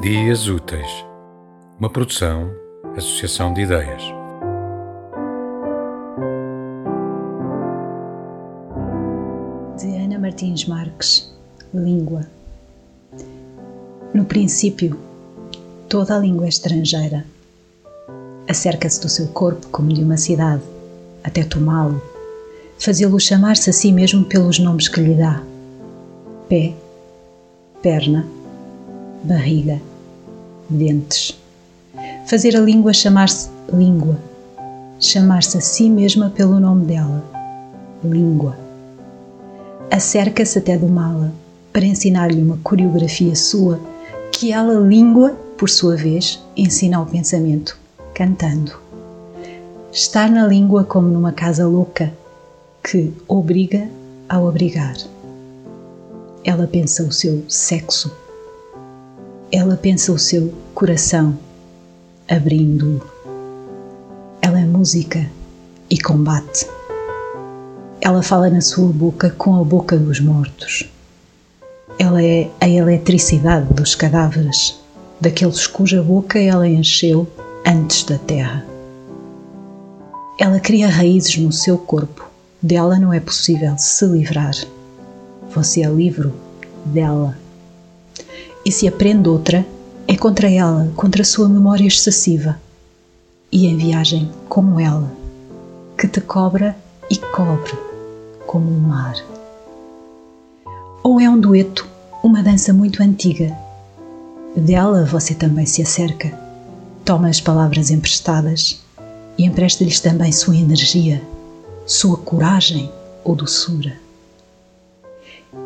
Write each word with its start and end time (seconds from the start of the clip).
Dias 0.00 0.48
Úteis, 0.48 1.04
uma 1.78 1.90
produção, 1.90 2.50
associação 2.96 3.52
de 3.52 3.60
ideias. 3.60 4.02
De 9.78 9.94
Ana 10.02 10.18
Martins 10.18 10.64
Marques, 10.64 11.30
Língua. 11.74 12.22
No 14.14 14.24
princípio, 14.24 14.98
toda 15.86 16.16
a 16.16 16.18
língua 16.18 16.46
é 16.46 16.48
estrangeira. 16.48 17.26
Acerca-se 18.48 19.02
do 19.02 19.08
seu 19.10 19.26
corpo 19.28 19.66
como 19.66 19.92
de 19.92 20.02
uma 20.02 20.16
cidade, 20.16 20.62
até 21.22 21.44
tomá-lo, 21.44 22.00
fazê-lo 22.78 23.20
chamar-se 23.20 23.68
a 23.68 23.72
si 23.74 23.92
mesmo 23.92 24.24
pelos 24.24 24.58
nomes 24.58 24.88
que 24.88 24.98
lhe 24.98 25.12
dá: 25.12 25.42
pé, 26.48 26.72
perna, 27.82 28.26
barriga 29.22 29.89
dentes. 30.70 31.38
Fazer 32.26 32.56
a 32.56 32.60
língua 32.60 32.92
chamar-se 32.92 33.50
língua. 33.72 34.16
Chamar-se 35.00 35.58
a 35.58 35.60
si 35.60 35.90
mesma 35.90 36.30
pelo 36.30 36.60
nome 36.60 36.86
dela. 36.86 37.24
Língua. 38.04 38.56
Acerca-se 39.90 40.58
até 40.58 40.78
do 40.78 40.88
mala 40.88 41.32
para 41.72 41.84
ensinar-lhe 41.84 42.40
uma 42.40 42.58
coreografia 42.62 43.34
sua 43.34 43.80
que 44.32 44.52
ela, 44.52 44.74
língua, 44.74 45.36
por 45.58 45.68
sua 45.68 45.96
vez, 45.96 46.40
ensina 46.56 46.96
ao 46.96 47.06
pensamento, 47.06 47.76
cantando. 48.14 48.72
Está 49.92 50.28
na 50.28 50.46
língua 50.46 50.84
como 50.84 51.08
numa 51.08 51.32
casa 51.32 51.66
louca 51.66 52.12
que 52.82 53.12
obriga 53.26 53.88
ao 54.28 54.46
obrigar. 54.46 54.96
Ela 56.44 56.66
pensa 56.66 57.02
o 57.02 57.12
seu 57.12 57.44
sexo 57.48 58.10
ela 59.52 59.76
pensa 59.76 60.12
o 60.12 60.18
seu 60.18 60.54
coração, 60.74 61.36
abrindo-o. 62.28 63.00
Ela 64.40 64.60
é 64.60 64.64
música 64.64 65.28
e 65.88 65.98
combate. 65.98 66.66
Ela 68.00 68.22
fala 68.22 68.48
na 68.48 68.60
sua 68.60 68.92
boca 68.92 69.30
com 69.30 69.56
a 69.56 69.64
boca 69.64 69.96
dos 69.96 70.20
mortos. 70.20 70.88
Ela 71.98 72.22
é 72.22 72.48
a 72.60 72.68
eletricidade 72.68 73.74
dos 73.74 73.96
cadáveres, 73.96 74.78
daqueles 75.20 75.66
cuja 75.66 76.00
boca 76.00 76.38
ela 76.38 76.68
encheu 76.68 77.28
antes 77.66 78.04
da 78.04 78.18
terra. 78.18 78.64
Ela 80.38 80.60
cria 80.60 80.88
raízes 80.88 81.36
no 81.36 81.52
seu 81.52 81.76
corpo, 81.76 82.24
dela 82.62 82.98
não 82.98 83.12
é 83.12 83.18
possível 83.18 83.76
se 83.76 84.06
livrar. 84.06 84.54
Você 85.52 85.82
é 85.82 85.88
livre 85.88 86.32
dela 86.86 87.36
e 88.64 88.70
se 88.70 88.86
aprende 88.86 89.28
outra, 89.28 89.66
é 90.06 90.16
contra 90.16 90.50
ela, 90.50 90.90
contra 90.96 91.22
a 91.22 91.24
sua 91.24 91.48
memória 91.48 91.86
excessiva. 91.86 92.60
E 93.52 93.66
em 93.66 93.76
viagem 93.76 94.30
como 94.48 94.78
ela, 94.78 95.10
que 95.98 96.06
te 96.06 96.20
cobra 96.20 96.76
e 97.10 97.16
cobre 97.16 97.72
como 98.46 98.70
o 98.70 98.80
mar. 98.80 99.14
Ou 101.02 101.20
é 101.20 101.28
um 101.28 101.38
dueto, 101.38 101.86
uma 102.22 102.42
dança 102.42 102.72
muito 102.72 103.02
antiga. 103.02 103.56
Dela 104.56 105.04
você 105.04 105.34
também 105.34 105.66
se 105.66 105.82
acerca, 105.82 106.32
toma 107.04 107.28
as 107.28 107.40
palavras 107.40 107.90
emprestadas 107.90 108.80
e 109.38 109.44
empresta-lhes 109.44 110.00
também 110.00 110.32
sua 110.32 110.56
energia, 110.56 111.22
sua 111.86 112.16
coragem 112.16 112.90
ou 113.24 113.34
doçura. 113.34 113.96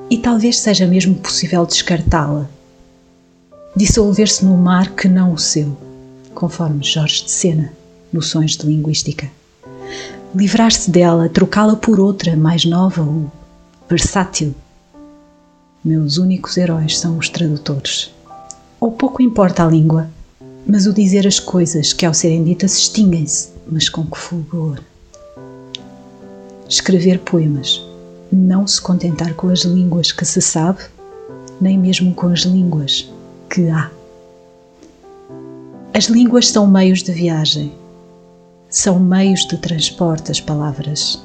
E 0.09 0.19
talvez 0.19 0.59
seja 0.59 0.87
mesmo 0.87 1.15
possível 1.17 1.67
descartá-la 1.67 2.49
dissolver-se 3.77 4.45
no 4.45 4.57
mar 4.57 4.95
que 4.95 5.09
não 5.09 5.33
o 5.33 5.39
seu, 5.39 5.77
conforme 6.33 6.85
Jorge 6.85 7.25
de 7.25 7.31
Sena, 7.31 7.73
noções 8.13 8.57
de 8.57 8.67
linguística. 8.67 9.29
Livrar-se 10.35 10.91
dela, 10.91 11.29
trocá-la 11.29 11.75
por 11.75 11.99
outra, 11.99 12.37
mais 12.37 12.65
nova 12.65 13.03
ou 13.03 13.31
versátil. 13.89 14.55
Meus 15.85 16.19
únicos 16.19 16.57
heróis 16.57 16.99
são 16.99 17.19
os 17.19 17.29
tradutores. 17.29 18.13
Ou 18.79 18.93
pouco 18.93 19.21
importa 19.21 19.65
a 19.65 19.69
língua, 19.69 20.09
mas 20.67 20.87
o 20.87 20.93
dizer 20.93 21.27
as 21.27 21.41
coisas 21.41 21.93
que 21.93 22.07
ao 22.07 22.15
serem 22.15 22.45
ditas 22.45 22.77
extinguem-se, 22.77 23.49
mas 23.67 23.89
com 23.89 24.07
que 24.07 24.19
fulgor. 24.19 24.79
Escrever 26.69 27.19
poemas, 27.19 27.83
não 28.33 28.67
se 28.67 28.81
contentar 28.81 29.35
com 29.35 29.49
as 29.49 29.61
línguas 29.63 30.13
que 30.13 30.25
se 30.25 30.41
sabe, 30.41 30.81
nem 31.61 31.79
mesmo 31.79 32.15
com 32.15 32.29
as 32.29 32.41
línguas 32.41 33.09
que 33.49 33.69
há. 33.69 33.91
As 35.93 36.05
línguas 36.05 36.49
são 36.49 36.67
meios 36.67 37.03
de 37.03 37.13
viagem, 37.13 37.73
são 38.69 38.99
meios 38.99 39.47
de 39.47 39.57
transporte 39.59 40.29
das 40.29 40.41
palavras. 40.41 41.23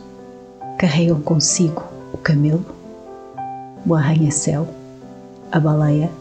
Carregam 0.78 1.20
consigo 1.22 1.84
o 2.14 2.18
camelo, 2.18 2.66
o 3.86 3.96
arranha-céu, 3.96 4.68
a 5.52 5.60
baleia. 5.60 6.12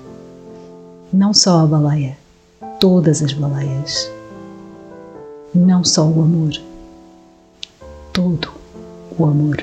Não 1.13 1.35
só 1.35 1.61
a 1.61 1.67
baleia, 1.67 2.17
todas 2.81 3.23
as 3.23 3.33
baleias. 3.33 4.11
Não 5.55 5.85
só 5.85 6.07
o 6.07 6.23
amor, 6.23 6.53
todo 8.13 8.51
o 9.19 9.25
amor. 9.25 9.63